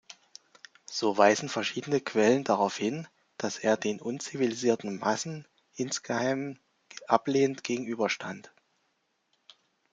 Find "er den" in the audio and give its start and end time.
3.59-4.01